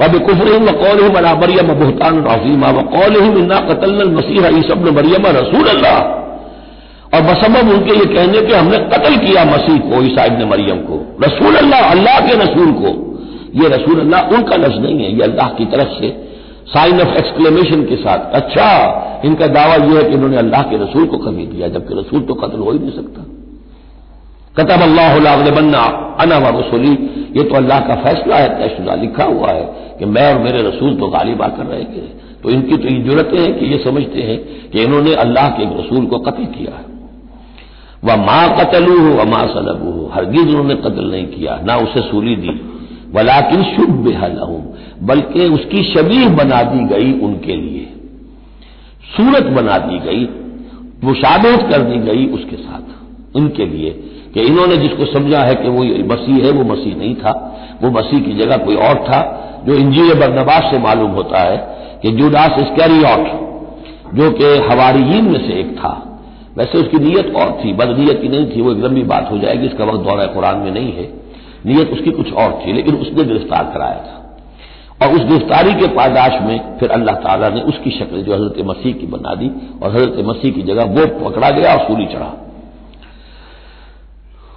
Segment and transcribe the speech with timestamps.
[0.00, 5.98] वब कुफर वकौल बला मरियम बहतान अजीमा वकौल इन्ना कतल मसीह ईसब मरियम रसूल अल्लाह
[7.14, 10.98] और बसबब उनके ये कहने के हमने कत्ल किया मसीह को ईसा इब्न मरियम को
[11.24, 12.92] रसूल अल्लाह अल्लाह के रसूल को
[13.54, 16.10] ये रसूल अल्लाह उनका लफ्ज नहीं है ये अल्लाह की तरफ़ से
[16.74, 18.68] साइन ऑफ़ एक्सक्लेमेशन के साथ अच्छा
[19.24, 22.34] इनका दावा यह है कि इन्होंने अल्लाह के रसूल को कभी दिया जबकि रसूल तो
[22.42, 23.26] कत्ल हो ही नहीं सकता
[24.56, 25.82] कतब अल्लाह बन्ना
[26.22, 26.92] अना व रसूली
[27.36, 29.66] ये तो अल्लाह का फैसला है तयशुदा लिखा हुआ है
[30.00, 32.02] कि मैं और मेरे रसूल तो गालिब आकर रहेंगे
[32.42, 34.38] तो इनकी तो ये जरूरतें हैं कि ये समझते हैं
[34.70, 36.84] कि इन्होंने अल्लाह के रसूल को कत्ल किया है।
[38.04, 42.00] वह माँ कतलू हो व माँ सलबू हो हरगिज उन्होंने कत्ल नहीं किया, ना उसे
[42.02, 42.60] सूली दी।
[43.14, 44.60] वलाकिन शुभ बेहलहूं
[45.06, 47.86] बल्कि उसकी शबीह बना दी गई उनके लिए।
[49.10, 50.28] सूरत बना दी गई,
[51.04, 53.90] मुशाबहत कर दी गई उसके साथ। उनके लिए
[54.34, 57.32] कि इन्होंने जिसको समझा है कि वो मसीह है, वो मसीह नहीं था।
[57.82, 59.20] वो मसीह की जगह कोई और था।
[59.66, 61.56] जो इंजीर बरनबास से मालूम होता है
[62.02, 63.26] कि जुडास स्कैरियट
[64.14, 65.92] जो कि हवारीन में से एक था।
[66.56, 69.66] वैसे उसकी नीयत और थी बदनीयत की नहीं थी, वो एक लंबी बात हो जाएगी,
[69.66, 71.12] इसका वक्त दौरा कुरान में नहीं है।
[71.66, 74.16] नीयत उसकी कुछ और थी, लेकिन उसने गिरफ़्तार कराया था।
[75.02, 78.92] और उस गिरफ्तारी के पादाश में फिर अल्लाह ताला ने उसकी शक्ल जो हज़रत मसीह
[78.92, 79.50] की बना दी,
[79.82, 82.32] और हज़रत मसीह की जगह वो पकड़ा गया और सूली चढ़ा।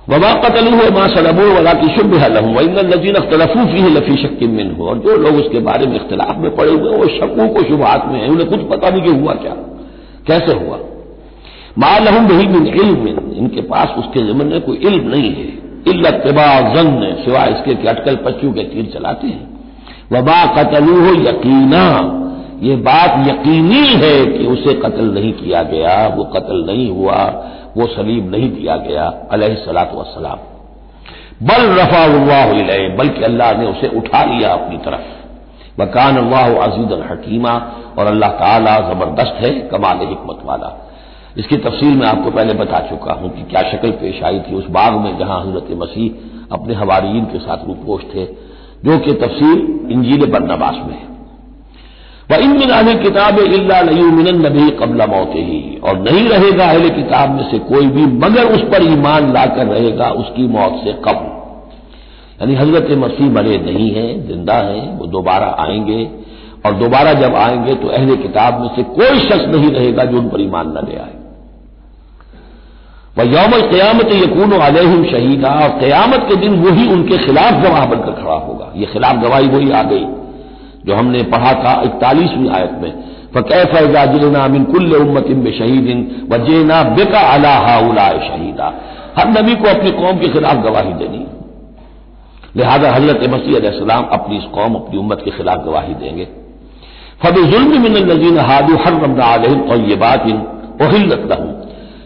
[0.10, 4.76] वमा कतलू हो माँ सलबू वला की शुभ लहू इन नजीन अख्तलफूफी है लफी शक्किन
[4.80, 8.08] हो और जो लोग उसके बारे में इख्तलाफ में पड़े हुए वो शक्कों को शुभात
[8.08, 9.54] में है। उन्हें कुछ पता नहीं कि हुआ क्या,
[10.28, 10.80] कैसे हुआ।
[11.80, 15.48] माँ लहम बही मिन इल्म इनके पास उसके जमन में कोई इल्म नहीं है।
[15.88, 16.92] इल्तबा जन
[17.24, 19.48] सिवाय इसके कि अटकल पच्चू के तीर चलाते हैं।
[20.14, 21.86] वबा कतलू हो यकीना,
[22.64, 27.18] ये बात यकीनी है कि उसे कत्ल नहीं किया गया। वो कत्ल नहीं हुआ।
[27.78, 30.40] वो सलीब नहीं दिया गया, अलह सलात वसलाम
[31.44, 32.06] बल रफा
[32.98, 37.54] बल्कि अल्लाह ने उसे उठा लिया अपनी तरफ़। वकान अल्लाह अज़ीज़ हकीमा,
[37.98, 40.72] और अल्लाह ताला ज़बरदस्त है, कमाल हमत वाला।
[41.38, 44.68] इसकी तफसील मैं आपको पहले बता चुका हूँ कि क्या शक्ल पेश आई थी उस
[44.70, 48.26] बाग में जहाँ हज़रत मसीह अपने हवारीन के साथ रूपोश थे,
[48.86, 51.13] जो कि तफसील इंजील बरनबास में है।
[52.32, 53.40] व इन मिन किताब
[54.38, 58.62] नबी कबला मौत ही और नहीं रहेगा अहले किताब में से कोई भी, मगर उस
[58.62, 61.30] पर ईमान लाकर रहेगा उसकी मौत से कब
[62.42, 66.10] यानी हज़रत मसीह मरे नहीं है, ज़िंदा है, वो दोबारा आएँगे।
[66.66, 70.30] और दोबारा जब आएँगे तो अहले किताब में से कोई शख्स नहीं रहेगा जो उन
[70.30, 71.16] पर ईमान न ले आए।
[73.18, 78.12] वह यौम क्यामत यकून अलहम शहीदा। और क्यामत के दिन वही उनके खिलाफ गवाह बनकर
[78.12, 80.06] खड़ा होगा। ये खिलाफ गवाही वही आ गई।
[80.86, 82.92] जो हमने पढ़ा था इकतालीसवीं आयत में।
[83.36, 83.76] फ़कैफ
[84.12, 86.00] जिलना मिन कुल्ल उम्मतिन शहीदिन
[86.32, 88.68] वजेना बेका अला हाउला शहीदा।
[89.18, 91.26] हर नबी को अपनी कौम के खिलाफ गवाही देनी।
[92.58, 96.28] लिहाजा हज़रत मसीह सलाम अपनी इस कौम, अपनी उम्मत के खिलाफ गवाही देंगे।
[97.24, 100.42] फब जुल्म मिन नजीन हादू हर रमदा आलम और ये बात इन
[100.82, 101.52] ओहिल्लत रहूँ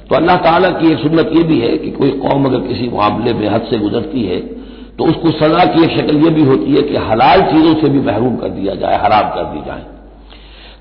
[0.09, 3.33] तो अल्लाह ताला की एक सुन्नत यह भी है कि कोई कौम अगर किसी मामले
[3.33, 4.39] में हद से गुजरती है
[4.97, 7.99] तो उसको सजा की एक शक्ल यह भी होती है कि हलाल चीज़ों से भी
[8.01, 9.83] महरूम कर दिया जाए, हराम कर दी जाए।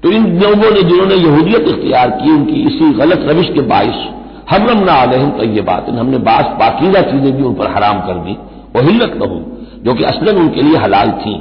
[0.03, 4.07] तो इन लोगों ने जिन्होंने यहूदियत इख्तियार की, उनकी इसी गलत रविश के बायस
[4.51, 8.19] हरम ना आलहम तो ये बात हमने बास बाकीदा चीज़ें भी उन पर हराम कर
[8.25, 8.37] दी।
[8.77, 9.41] और हिल्लत न हो
[9.85, 11.35] जो कि असलन उनके लिए हलाल थी।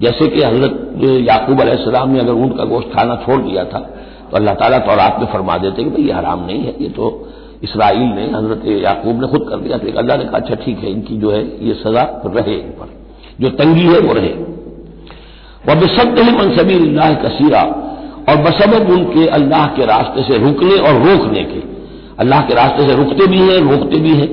[0.00, 3.78] जैसे कि हज़रत याकूब अलैहिस्सलाम ने अगर ऊँट का गोश्त खाना छोड़ दिया था
[4.30, 6.88] तो अल्लाह ताला तो रात में फरमा देते कि भाई, ये हराम नहीं है, ये
[6.88, 7.21] तो
[7.62, 10.90] इसराइल ने हज़रत याकूब ने खुद कर दिया तो अल्लाह ने कहा अच्छा ठीक है,
[10.90, 12.88] इनकी जो है, ये सजा रहे इन पर
[13.40, 14.32] जो तंगी है, वो रहे।
[15.68, 17.62] वह बेसद ही मनसबी अल्लाह कसीरा,
[18.28, 21.62] और बसबब उनके अल्लाह के रास्ते से रुकने और रोकने के।
[22.18, 24.28] अल्लाह के रास्ते से रुकते भी हैं, रोकते भी हैं।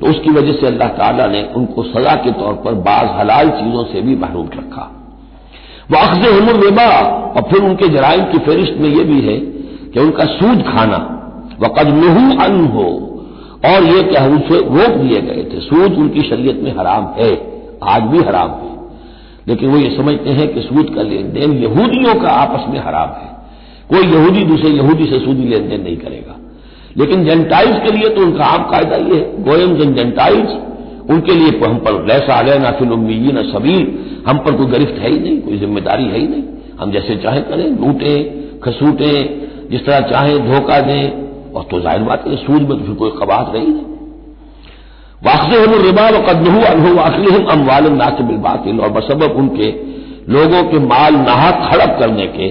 [0.00, 3.84] तो उसकी वजह से अल्लाह ताला ने उनको सजा के तौर पर बाज हलाल चीज़ों
[3.84, 4.90] से भी महरूम रखा।
[5.90, 6.88] वह अखज हमर रिबा,
[7.36, 9.38] और फिर उनके जराइम की फहरिस्त में यह भी है
[9.90, 10.98] कि उनका सूद खाना
[11.62, 12.88] वक़द नहू अन हो
[13.66, 17.30] और ये क्या उनसे रोक दिए गए थे। सूद उनकी शरीयत में हराम है,
[17.84, 18.76] आज भी हराम है।
[19.48, 23.08] लेकिन वो ये समझते हैं कि सूद का लेन देन यहूदियों का आपस में हराम
[23.08, 23.28] है।
[23.90, 26.36] कोई यहूदी दूसरे यहूदी से सूदी लेन देन नहीं करेगा।
[26.96, 30.50] लेकिन जेंटाइल्स के लिए तो उनका आम कायदा ये है। गोयम्स एंड जेंटाइल्स,
[31.10, 33.86] उनके लिए हम पर लैसा आले ना फिर उम्मीदी न सबील
[34.26, 36.42] हम पर कोई गिरफ्त है ही नहीं, कोई ज़िम्मेदारी है ही नहीं।
[36.80, 42.24] हम जैसे चाहे करें, लूटें, खसूटें, जिस तरह चाहे धोखा दें। और तो ज़ाहिर बात
[42.28, 43.10] है सूद में तो फिर कोई
[43.50, 43.86] रही नहीं।
[45.22, 49.70] वाकसे हम रिबा व कदनहू अनहू वाकली हम वाल नाच बिलबातिल और बसबब उनके
[50.30, 52.48] लोगों के माल नाहक खड़प करने के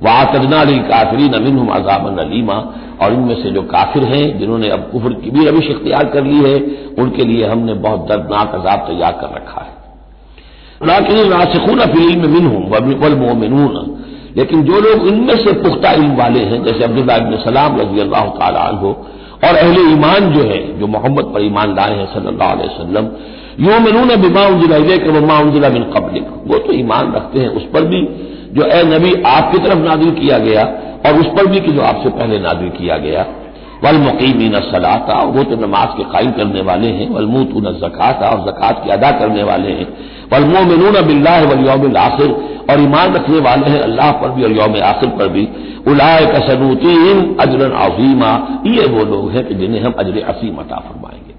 [0.00, 2.54] वातजना काफरी नमिन हम अजाबन अलीमा,
[3.02, 6.38] और इनमें से जो काफिर हैं, जिन्होंने अब कुफर की भी रविश इख्तियार कर ली
[6.40, 6.54] है,
[6.98, 9.72] उनके लिए हमने बहुत दर्दनाक अजाब तैयार कर रखा है।
[10.82, 12.62] लाकिन रासिखून फ़िल्म मिन हूँ
[13.00, 13.74] वल मोमिनून
[14.38, 18.24] लेकिन जो लोग इनमें से पुख्ता इल्म वाले हैं, जैसे अब्दुल्ला इबन सलाम रज़ी अल्लाह
[18.38, 18.90] तहो
[19.44, 23.10] और अहले ईमान जो है, जो मोहम्मद पर ईमान लाए हैं सल्लल्लाहु अलैहि वसल्लम
[23.60, 27.62] यो मिनून बिमा उजिला के वमा उजिला बिन कबलिक। वो तो ईमान रखते हैं, उस
[27.64, 28.00] पर भी
[28.52, 30.64] जो ए नबी आपकी तरफ़ नादिल किया गया,
[31.06, 33.26] और उस पर भी कि जो आपसे पहले नादिल किया गया।
[33.84, 38.40] वल मुकीमीन सलाता, वो तो नमाज़ के कायम करने वाले हैं वलमूत न जक़ाता, और
[38.46, 39.88] जक़ात की अदा करने वाले हैं।
[40.32, 42.30] वलमोमिन बिल्लाह वलियम आखिर।
[42.70, 45.48] और ईमान रखने वाले हैं अल्लाह पर भी और यौम आखिर पर भी।
[45.88, 48.32] उलाय कसनूतीन अजरन अजीमा।
[48.66, 51.34] ये वो लोग हैं कि जिन्हें हम अजर असीम अता फरमाएँगे।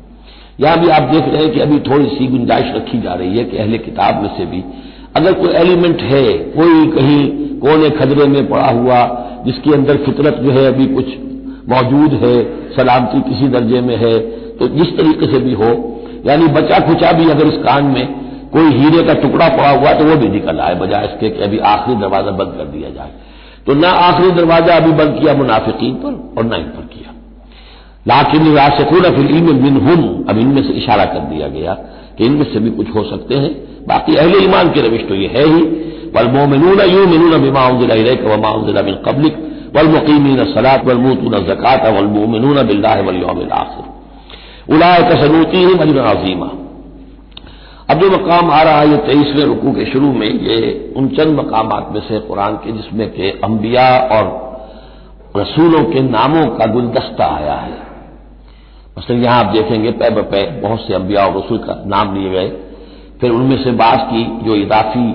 [0.60, 3.44] यहाँ भी आप देख रहे हैं कि अभी थोड़ी सी गुंजाइश रखी जा रही है
[3.44, 4.64] कि अहले किताब में से भी।
[5.16, 7.22] अगर कोई एलिमेंट है, कोई कहीं
[7.60, 9.00] कोने खदरे में पड़ा हुआ,
[9.46, 11.06] जिसके अंदर फितरत जो है अभी कुछ
[11.70, 12.36] मौजूद है,
[12.76, 14.18] सलामती किसी दर्जे में है
[14.58, 15.70] तो जिस तरीके से भी हो,
[16.26, 20.06] यानी बचा खुचा भी अगर इस कान में कोई हीरे का टुकड़ा पड़ा हुआ तो
[20.06, 23.12] वो भी निकल आए, बजाय इसके कि अभी आखिरी दरवाज़ा बंद कर दिया जाए।
[23.68, 27.14] तो ना आखिरी दरवाज़ा अभी बंद किया मुनाफिकीन पर और ना इन पर किया।
[28.08, 31.74] लाकिन रासकून फिर इनमें मिन हम अब इनमें से इशारा कर दिया गया
[32.18, 33.52] कि इनमें से भी कुछ हो सकते हैं।
[33.88, 35.62] बाकी अहले ईमान की रविश तो ये है ही।
[36.16, 39.36] वलमोमिनून यू मिनून बिमा वमा बिन कबलिक।
[39.76, 46.50] वलमुकीमीन सलात वलमूतून जक़ात वलमोमिनून बिल्लाह वलयौम आखिर। उलाय कसनूती अजर अजीमा।
[47.90, 51.40] अब जो मकाम आ रहा है, ये तेईसवें रुकू के शुरू में, ये उन चंद
[51.40, 54.50] मकाम में से कुरान के, जिसमें के अंबिया और
[55.38, 57.90] रसूलों के नामों का गुलदस्ता आया है।
[58.98, 62.48] मसलन यहाँ आप देखेंगे, पै बपै बहुत से अंबिया और रसूल का नाम लिए गए।
[63.22, 65.14] फिर उनमें से बास की, जो इदाफी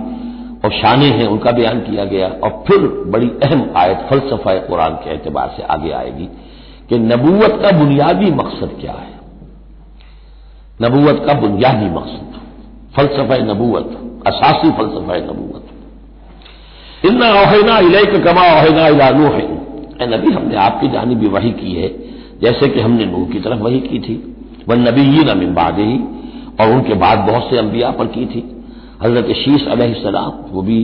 [0.65, 5.15] और शाने हैं, उनका बयान किया गया। और फिर बड़ी अहम आयत, फलसफा कुरान के
[5.15, 6.29] एतबार से आगे आएगी
[6.89, 9.15] कि नबूवत का बुनियादी मकसद क्या है?
[10.83, 12.44] नबूवत का बुनियादी मकसद।
[12.97, 13.89] फलसफा नबूवत,
[14.27, 15.65] असासी फलसफा नबूवत।
[17.07, 19.43] इन्ना ओहना इले कमा ओहना इलानू है
[19.95, 21.89] ए नबी, हमने आपकी जानी भी वही की है,
[22.43, 24.15] जैसे कि हमने नूह की तरफ़ वही की थी।
[24.69, 25.99] वह नबी ही नमिन बाद ही
[26.61, 28.43] और उनके बाद बहुत से अंबिया पर की थी।
[29.03, 30.79] हज़रत शीश अलैहिस्सलाम वो भी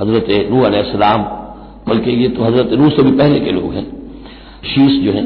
[0.00, 1.22] हज़रत नू अलैहिस्सलाम
[1.88, 3.86] बल्कि ये तो हज़रत नू से भी पहले के लोग हैं।
[4.64, 5.24] शीश जो है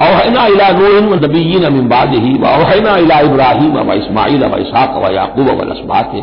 [0.00, 5.12] अवहना इला नून नबीन अमिबाद ही व अवहना इला इब्राहिम व इसमाइल व इसहाक व
[5.14, 6.14] याकूब व लस्मात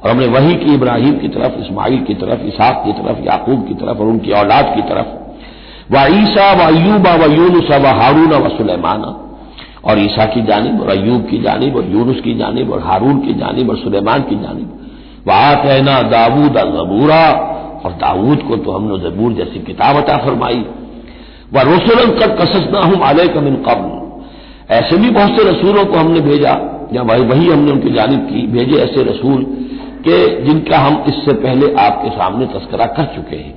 [0.00, 3.74] और हमने वही की इब्राहिम की तरफ़ इसमाइल की तरफ़ इसहाक की तरफ़ याकूब की
[3.74, 5.16] तरफ़ और उनकी औलाद की तरफ़
[5.92, 9.14] व ईसा व अयूबा व यूनुस व हारून व सुलेमाना
[9.84, 13.34] और ईसा की जानब और अयूब की जानब और यूनुस की जानब और हारून की
[13.34, 14.74] जानब और सुलेमान की जानब
[15.28, 17.22] वात ना दाऊद जबूरा
[17.84, 20.64] और दाऊद को तो हमने जबूर जैसी किताब अता फरमाई
[21.54, 23.96] व रसुलन कद कससना हूँ आलय कमिन कबल।
[24.74, 26.50] ऐसे भी बहुत से रसूलों को हमने भेजा,
[26.92, 29.42] या भाई वही हमने उनकी जानब की, भेजे ऐसे रसूल
[29.98, 33.54] के जिनका हम इससे पहले आपके सामने तस्करा कर चुके हैं।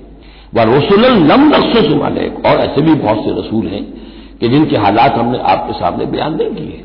[0.55, 3.83] व रसुलन लम नक्स और ऐसे भी बहुत से रसूल हैं
[4.39, 6.83] कि जिनके हालात हमने आपके सामने बयान नहीं किए।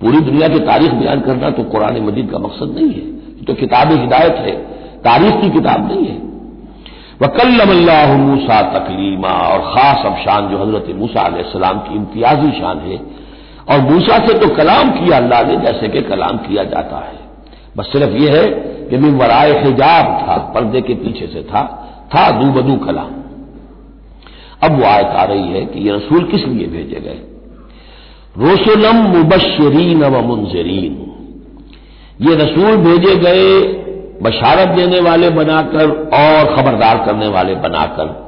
[0.00, 3.92] पूरी दुनिया की तारीख बयान करना तो कुरान मजीद का मकसद नहीं है। तो किताब
[3.92, 4.56] हिदायत है।
[5.00, 6.33] तारीख की किताब नहीं है।
[7.22, 13.00] वकल्लमल्लाह मूसा तकलीमा। और खास अब शान जो हज़रत मूसा सलाम की इम्तियाजी शान है।
[13.70, 17.18] और मूसा से तो कलाम किया अल्लाह ने, जैसे कि कलाम किया जाता है।
[17.76, 18.46] बस सिर्फ़ यह है
[18.90, 21.62] कि मिन वराय हिजाब था, पर्दे के पीछे से था
[22.14, 23.10] था दू बदू कलाम।
[24.62, 27.20] अब वो आयत आ रही है कि ये रसूल किस लिए भेजे गए?
[28.38, 30.94] रोसुलम मुबशरीन व मुंजरीन
[32.20, 33.83] ये रसूल भेजे गए
[34.22, 38.24] बशारत देने वाले बनाकर और खबरदार करने वाले बनाकर।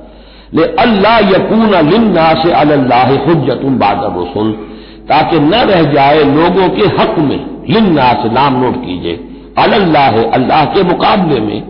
[0.54, 4.52] ले अल्लाह यकून लिन्ना से अल्लाह हजतुम बादर रसुल,
[5.08, 9.14] ताकि न रह जाए लोगों के हक में लिन्ना से नाम नोट कीजिए।
[9.58, 11.60] अल्लाह अल्लाह के मुकाबले में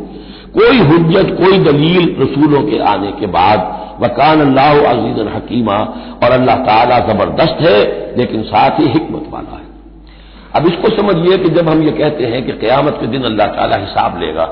[0.52, 3.58] कोई हजत कोई दलील रसूलों के आने के बाद,
[4.02, 5.76] वकान अल्लाह अज़ीज़ हकीमा,
[6.24, 7.78] और अल्लाह ताला ज़बरदस्त है,
[8.16, 9.65] लेकिन साथ ही हिकमत वाला है।
[10.56, 13.76] अब इसको समझिए कि जब हम ये कहते हैं कि क्यामत के दिन अल्लाह ताला
[13.78, 14.44] हिसाब लेगा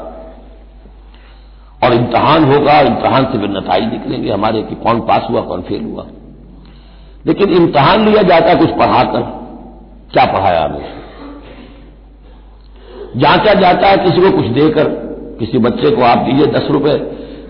[1.81, 5.85] और इम्तहान होगा, इम्तहान से फिर नताई निकलेंगे हमारे कि कौन पास हुआ, कौन फेल
[5.85, 6.07] हुआ।
[7.27, 9.21] लेकिन इम्तहान लिया जाता है कुछ पढ़ाकर,
[10.13, 10.93] क्या पढ़ाया हमें
[13.17, 14.89] जांचा जाता है किसी को कुछ देकर,
[15.39, 16.97] किसी बच्चे को आप दीजिए दस रुपए,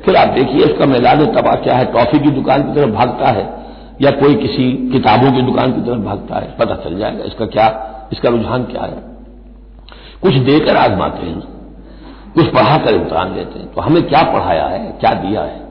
[0.04, 3.44] फिर आप देखिए उसका मैदान तबाह क्या है, टॉफी की दुकान की तरफ़ भागता है
[4.02, 7.68] या कोई किसी किताबों की दुकान की तरफ़ भागता है, पता चल जाएगा इसका क्या
[8.12, 9.02] इसका रुझान क्या है?
[10.22, 11.40] कुछ देकर आजमाते हैं,
[12.34, 15.62] कुछ पढ़ाकर इम्तहान लेते हैं। तो हमें क्या पढ़ाया है, क्या दिया है?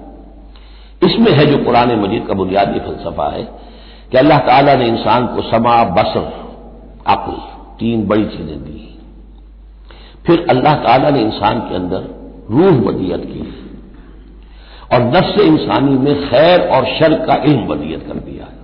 [1.01, 3.43] इसमें है जो कुरान मजीद का बुनियादी फलसफा है
[4.11, 6.31] कि अल्लाह ताला ने इंसान को समा, बसर,
[7.07, 7.33] अक्ल,
[7.79, 8.79] तीन बड़ी चीज़ें दी।
[10.25, 12.07] फिर अल्लाह ताला ने इंसान के अंदर
[12.51, 13.43] रूह बदियत की
[14.93, 18.62] और नफ्स इंसानी में खैर और शर का इल्म बदियत कर दिया है।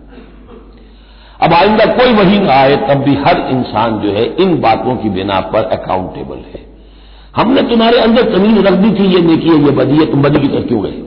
[1.39, 5.09] अब आइंदा कोई वही ना आए, तब भी हर इंसान जो है, इन बातों की
[5.09, 6.61] बिना पर अकाउंटेबल है।
[7.35, 10.39] हमने तुम्हारे अंदर तमीज रख दी थी, ये नेकी है, ये बदी है, तुम बदी
[10.39, 10.97] की तरफ़ क्यों गए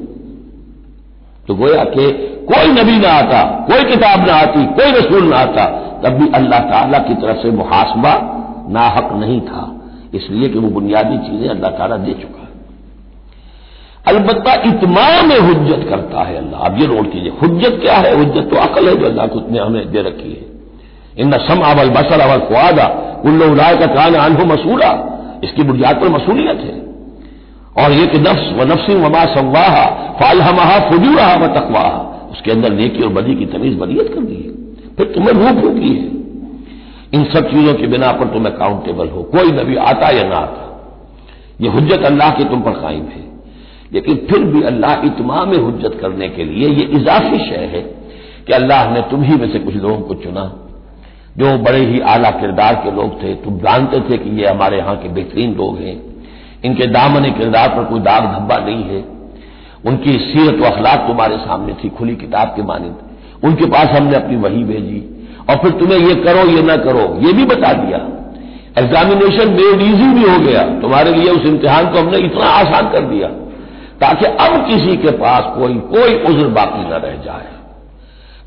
[1.49, 2.05] तो गोया कि
[2.49, 5.65] कोई नबी ना आता, कोई किताब ना आती, कोई रसूल ना आता,
[6.05, 8.13] तब भी अल्लाह ताला की तरफ़ से मुहासबा
[8.71, 9.63] नाहक नहीं था।
[10.15, 12.42] इसलिए कि वो बुनियादी चीज़ें अल्लाह ताला दे चुका।
[14.13, 18.17] अलबत् इतमाम में हुज्जत करता है अल्लाह। अब ये नोट कीजिए, हुज्जत क्या है?
[18.17, 20.53] हुज्जत तो अकल है जो अल्लाह को ने हमें दे रखी है।
[21.19, 22.87] इन सम अवल बसर अवल खुआदा
[23.27, 25.09] उल्लो उलाय का कान अनहु मसूला।
[25.45, 26.83] इसकी बुनियाद पर मसूलियत है।
[27.85, 29.85] और ये कि नफ्स, व नफसी वमा सवाह
[30.21, 34.53] फालहमहा फजूरहा व तकवाहा। उसके अंदर नेकी और बदी की तमीज बदियत कर दी है।
[34.97, 36.23] फिर तुम्हें रूह फूकी है?
[37.15, 40.69] इन सब चीज़ों की बिना पर तुम अकाउंटेबल हो। कोई नबी आता या ना आता।
[41.61, 43.32] ये हुज्जत अल्लाह की तुम पर कायम है।
[43.95, 47.81] लेकिन फिर भी अल्लाह इतमाम हुज्जत करने के लिए ये इजाफी शय है
[48.47, 50.59] कि अल्लाह ने तुम ही में से कुछ लोगों को चुना।
[51.39, 54.97] जो बड़े ही आला किरदार के लोग थे, तुम जानते थे कि ये हमारे यहाँ
[54.97, 56.03] के बेहतरीन लोग हैं।
[56.65, 59.05] इनके दामन किरदार पर कोई दाग धब्बा नहीं है।
[59.87, 62.97] उनकी सीरत व अखलाक तुम्हारे सामने थी, खुली किताब के मानंद।
[63.45, 67.33] उनके पास हमने अपनी वही भेजी। और फिर तुम्हें ये करो, ये ना करो, ये
[67.33, 67.99] भी बता दिया।
[68.79, 73.01] एग्जामिनेशन मेड ईजी भी हो गया। तुम्हारे लिए उस इम्तिहान को हमने इतना आसान कर
[73.01, 73.29] दिया।
[74.03, 77.51] ताकि अब किसी के पास कोई कोई उज्र बाकी न रह जाए।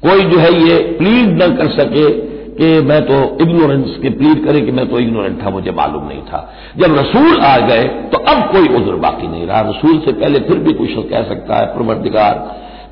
[0.01, 2.09] कोई जो है ये प्लीड न कर सके
[2.57, 6.21] कि मैं तो इग्नोरेंस के प्लीड करे कि मैं तो इग्नोरेंट था, मुझे मालूम नहीं
[6.21, 6.39] था।
[6.77, 10.59] जब रसूल आ गए तो अब कोई उज्र बाकी नहीं रहा। रसूल से पहले फिर
[10.59, 12.33] भी कुछ कह सकता है प्रवर्तिकार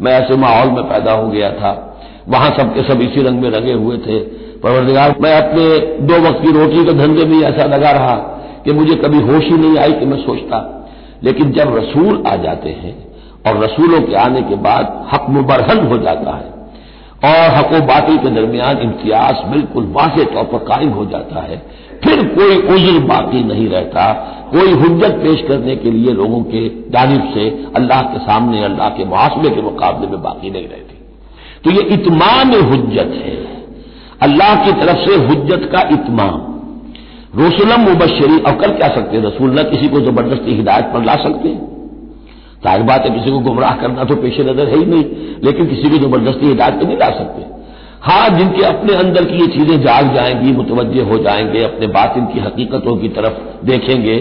[0.02, 1.72] मैं ऐसे माहौल में पैदा हो गया था।
[2.30, 4.20] वहाँ सबके सब इसी रंग में लगे हुए थे।
[4.60, 5.66] परवरदिगार, मैं अपने
[6.08, 8.16] दो वक्त की रोटी के धंधे में ऐसा लगा रहा
[8.66, 10.60] कि मुझे कभी होश ही नहीं आई कि मैं सोचता
[11.24, 12.96] लेकिन जब रसूल आ जाते हैं
[13.48, 16.52] और रसूलों के आने के बाद हक मुबरहन हो जाता है
[17.26, 21.58] और हको बातिल के दरमियान इम्तियाज़ बिल्कुल वाज तौर पर कायम हो जाता है,
[22.04, 24.12] फिर कोई उज्र बाकी नहीं रहता,
[24.52, 29.06] कोई हुज्जत पेश करने के लिए लोगों के जानब से अल्लाह के सामने, अल्लाह के
[29.06, 31.00] मुआसमे के मुकाबले में बाकी नहीं रहती।
[31.64, 33.38] तो ये इतमाम हुज्जत है।
[34.22, 36.53] अल्लाह की तरफ़ से हुज्जत का इतमाम।
[37.34, 39.24] रसुलम मुबशरी और कर क्या सकते हैं?
[39.24, 41.62] रसूल न किसी को ज़बरदस्ती हिदायत पर ला सकते हैं?
[42.64, 45.04] ज़ाहिर बात है, किसी को गुमराह करना तो पेश नज़र है ही नहीं,
[45.44, 47.42] लेकिन किसी को ज़बरदस्ती हिदायत पर नहीं ला सकते।
[48.04, 52.40] हाँ जिनके अपने अंदर की ये चीज़ें जाग जाएँगी मुतवजह हो जाएँगे, अपने बातिन की
[52.40, 54.18] हकीकतों की तरफ़ देखेंगे,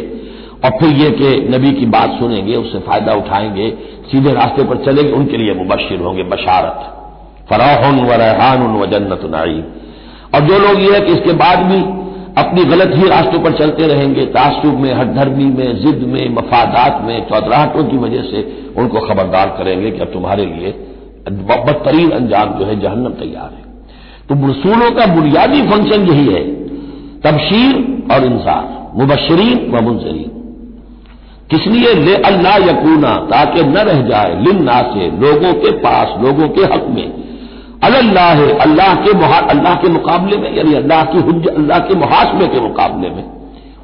[0.64, 3.70] और फिर ये कि नबी की बात सुनेंगे, उससे फ़ायदा उठाएँगे,
[4.12, 6.78] सीधे रास्ते पर चलेंगे, उनके लिए मुबशर होंगे, बशारत।
[7.50, 9.62] फराहन व रहहान व जन्नत नाई
[10.34, 11.80] और जो लोग ये है कि इसके बाद भी
[12.38, 17.26] अपनी गलत ही रास्तों पर चलते रहेंगे। तासुब में हरधर्मी में, जिद में, मफादात में
[17.28, 20.74] चौधराहटों की वजह से उनको खबरदार करेंगे कि अब तुम्हारे लिए
[21.30, 23.62] बदतरीन अंजाम जो है जहन्नम तैयार है।
[24.28, 26.44] तो रसूलों का बुनियादी फ़ंक्शन यही है,
[27.20, 27.74] तबशीर
[28.12, 30.30] और इंसार मुबशरीन व मुंजरीन
[31.50, 31.94] किस लिए?
[31.94, 36.86] ले अल्लाह यकूना, ताकि न रह जाए। लिन्ना से लोगों के पास, लोगों के हक
[36.90, 37.21] में।
[37.82, 39.10] अल्लाह है अल्लाह के
[39.50, 41.18] अल्लाह के मुकाबले में, यानी अल्लाह की
[41.50, 43.24] अल्लाह के मुहासमे के मुकाबले में।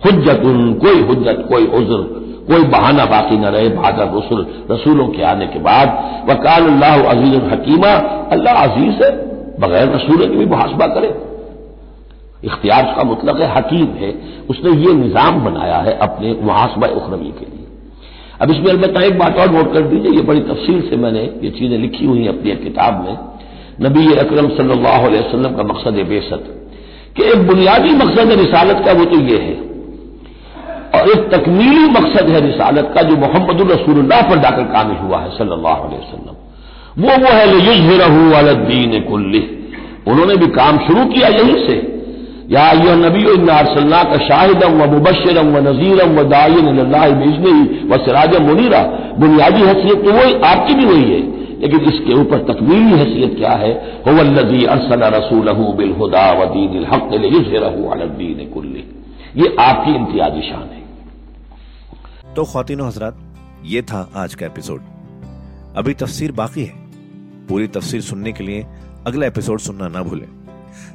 [0.05, 2.01] हुज्जतुन, कोई हुज्जत, कोई उज्र,
[2.49, 5.89] कोई बहाना बाकी न रहे भादर रसुल, रसूलों के आने के बाद।
[6.31, 7.93] वकाल अल्लाह अज़ीज़ हकीमा,
[8.33, 9.11] अल्लाह अज़ीज़ है,
[9.61, 11.15] बगैर रसूलों की भी मुहासबा करे।
[12.45, 14.11] इख्तियार का मतलब है, हकीम है।
[14.51, 17.67] उसने ये निज़ाम बनाया है अपने मुहासबा उखरवी के लिए।
[18.41, 21.51] अब इसमें अलबत्ता एक बात और नोट कर दीजिए, ये बड़ी तफसील से मैंने ये
[21.51, 23.17] चीज़ें लिखी हुई हैं अपनी किताब में।
[23.83, 25.09] नबी अकरम सल्लल्लाहु
[25.57, 26.45] का मकसद बेसत
[27.17, 29.69] कि एक बुनियादी मकसद है रिसालत का, वो तो ये है।
[30.95, 35.31] और एक तकमीली मकसद है रिसालत का, जो मोहम्मद रसूलुल्लाह पर जाकर कामिल हुआ है
[35.31, 36.35] सल्लल्लाहु अलैहि वसल्लम।
[36.99, 39.71] वो वो है युजहरहू अलद्दीन कुल्ली।
[40.09, 41.99] उन्होंने भी काम शुरू किया यहीं से।
[42.51, 46.67] या यह नबी अरसल्ला का शाहिदम व मुबशरम व नजीरम व दाइन
[47.19, 48.83] बिजनी व सिराज मुनीरा।
[49.19, 53.73] बुनियादी हैसियत तो वही आपकी भी वही है। लेकिन इसके ऊपर तकमीली हैसियत क्या है?
[54.03, 57.13] होवल्लजी अरसल रसूल बिलहुदा व दीन हक
[57.93, 58.85] अलद्दीन कुल्ली।
[59.37, 63.19] ये आपकी इम्तियाजी शान है। तो खातिन हजरात,
[63.65, 64.81] ये था आज का एपिसोड।
[65.77, 66.75] अभी तफसीर बाकी है।
[67.49, 68.67] पूरी तफसीर सुनने के लिए
[69.07, 70.27] अगला एपिसोड सुनना ना भूलें।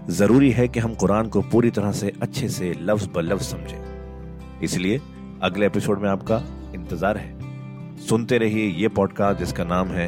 [0.09, 4.61] ज़रूरी है कि हम कुरान को पूरी तरह से अच्छे से लफ्ज ब लफ्ज समझें।
[4.63, 4.99] इसलिए
[5.43, 6.41] अगले एपिसोड में आपका
[6.75, 10.07] इंतज़ार है। सुनते रहिए ये पॉडकास्ट जिसका नाम है